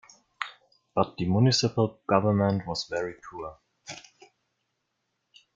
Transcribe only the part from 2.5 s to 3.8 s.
was very poor.